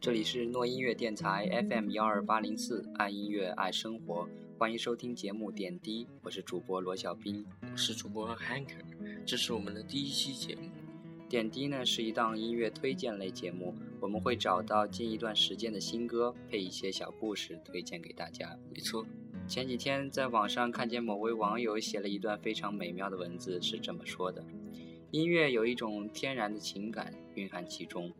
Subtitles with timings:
[0.00, 4.28] 这里是诺音乐电台 FM 幺二八零四，爱音乐爱生活，
[4.58, 7.42] 欢迎收听节目点滴，我是主播罗小兵，
[7.72, 8.68] 我是主播 Hank，
[9.24, 10.68] 这是我们的第一期节目。
[11.26, 18.56] 点滴呢是一档音乐推荐类节目，我们会找到近一段时间的新歌，配一些小故事推荐给大家。
[18.70, 19.06] 没错，
[19.46, 24.44] 前几天在网上看见某位网友写了一段非常美妙的文字，是这么说的：
[25.10, 28.12] 音乐有一种天然的情感蕴含其中。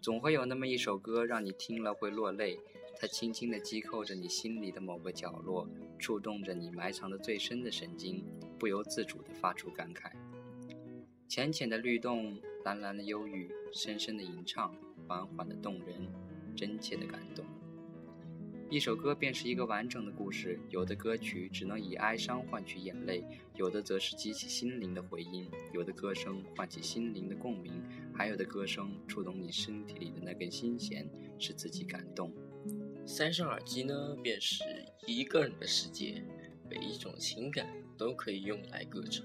[0.00, 2.58] 总会有那么一首歌，让你听了会落泪。
[2.98, 8.22] 它轻轻地击扣着你心里的某个角落，触动着你埋藏的最深的神经，
[8.58, 10.12] 不由自主地发出感慨。
[11.26, 14.74] 浅浅的律动，蓝蓝的忧郁，深深的吟唱，
[15.08, 16.06] 缓缓的动人，
[16.54, 17.44] 真切的感动。
[18.68, 27.80] 一首歌便是一个完整的故事，有的歌曲只能以哀伤换取眼泪，有的则是激起心灵的回音，有的歌声唤起心灵的共鸣，
[28.12, 32.32] 还有的歌声触动你身体里的那根心弦，使自己感动。
[33.06, 34.64] 塞上耳机呢，便是
[35.06, 36.20] 一个人的世界，
[36.68, 39.24] 每一种情感都可以用来歌唱。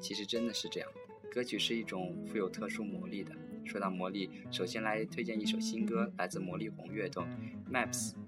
[0.00, 0.90] 其实真的是这样，
[1.30, 3.30] 歌曲是一种富有特殊魔力的。
[3.64, 7.22] 说到魔力，首先来推荐一首新歌，来自魔力红乐队
[7.72, 8.12] ，Maps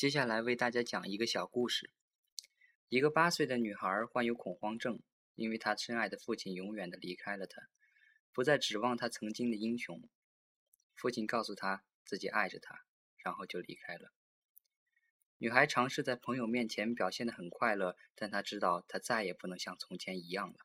[0.00, 1.90] 接下来为大家讲一个小故事。
[2.88, 5.02] 一个八岁的女孩患有恐慌症，
[5.34, 7.68] 因为她深爱的父亲永远的离开了她，
[8.32, 10.02] 不再指望她曾经的英雄。
[10.94, 12.82] 父亲告诉她自己爱着她，
[13.18, 14.10] 然后就离开了。
[15.36, 20.56] 女孩尝试在朋友面前表现得很快乐，但她知道她再也不能像从前一样了。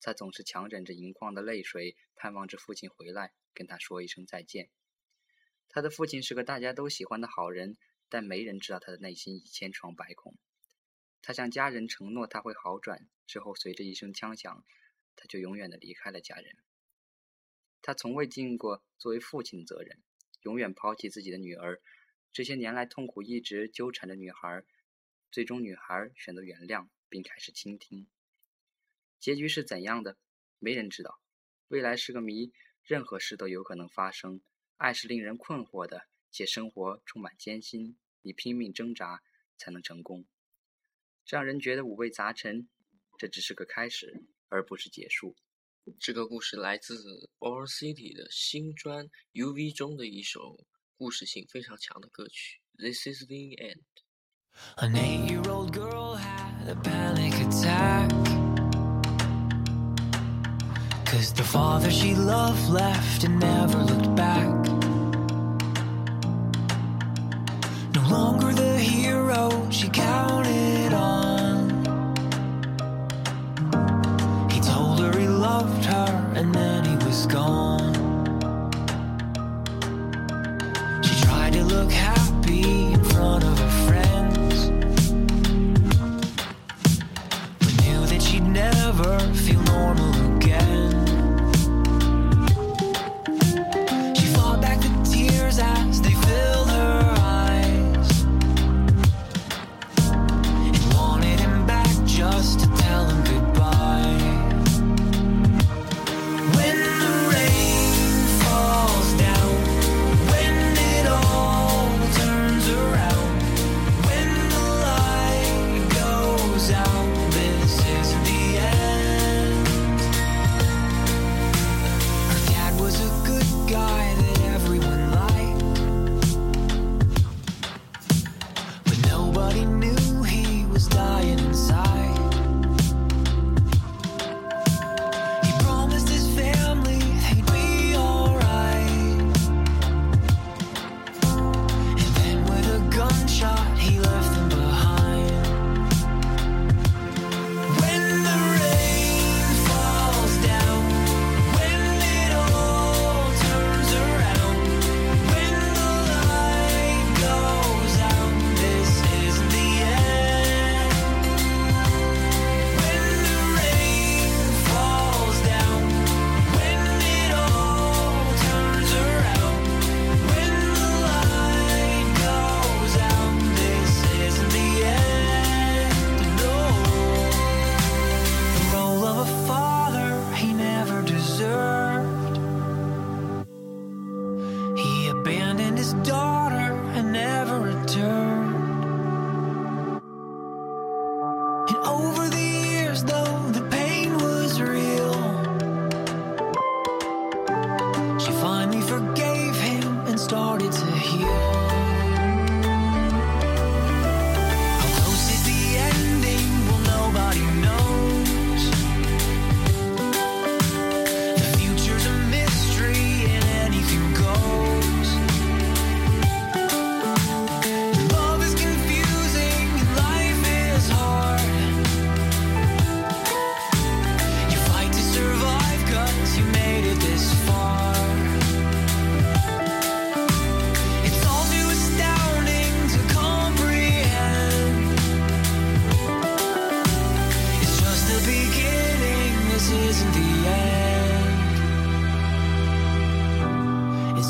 [0.00, 4.70] 她总是强忍着盈眶的泪水，盼望着父亲回来跟他说一声再见。
[5.68, 7.76] 她的父亲是个大家都喜欢的好人，
[8.12, 10.36] 但没人知道他的内心已千疮百孔。
[11.22, 14.66] 他向家人承诺他会好转，之后随着一声枪响，
[15.16, 16.54] 他就永远的离开了家人。
[17.80, 20.02] 他从未尽过作为父亲的责任，
[20.42, 21.80] 永远抛弃自己的女儿。
[22.34, 24.62] 这些年来，痛苦一直纠缠着女孩，
[25.30, 28.06] 最终女孩选择原谅，并开始倾听。
[29.18, 30.18] 结局是怎样的？
[30.58, 31.18] 没人知道。
[31.68, 34.42] 未来是个谜，任何事都有可能发生。
[34.76, 37.96] 爱是令人困惑的，且生活充满艰辛。
[38.22, 39.22] 你拼命挣扎
[39.58, 40.24] 才能成功，
[41.26, 42.68] 让人觉得五味杂陈。
[43.18, 45.36] 这只是个开始，而不是结束。
[46.00, 50.64] 这个故事来自 All City 的新专 UV 中的一首
[50.96, 52.60] 故事性非常强的歌曲。
[52.78, 53.82] This is the end。
[54.76, 58.10] An eight-year-old girl had a panic attack.
[61.04, 64.81] Cause the father she loved left and never looked back.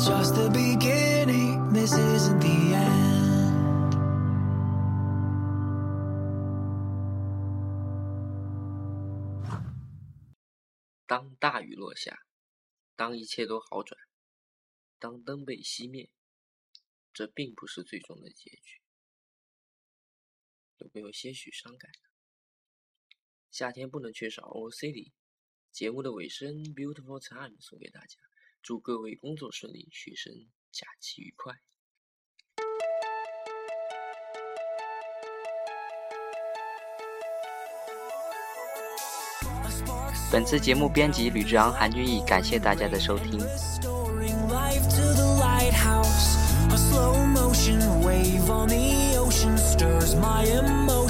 [0.03, 3.93] just the beginning，this is the end。
[11.07, 12.25] 当大雨落下，
[12.97, 13.97] 当一切都好转，
[14.99, 16.11] 当灯被熄灭，
[17.13, 18.81] 这并不是最终的结局。
[20.79, 21.89] 有没有些许伤感？
[23.49, 25.13] 夏天不能缺少，OCD
[25.71, 28.17] 节目的尾声，beautiful time 送给大家。
[28.63, 30.33] 祝各位工作顺利，学生
[30.71, 31.53] 假期愉快。
[40.31, 43.37] 本次节目编辑吕志昂、韩俊逸，感谢大家的收听。
[43.37, 46.37] Restoring life to the lighthouse.
[46.71, 51.02] A slow motion wave on the ocean stirs my emotion